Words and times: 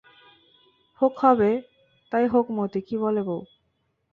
হোক 1.01 1.13
হবে, 1.19 1.49
তাই 2.11 2.25
হোক 2.27 2.45
মতি 2.57 2.79
কী 2.81 2.95
বলে 2.97 3.21
বৌ? 3.23 3.39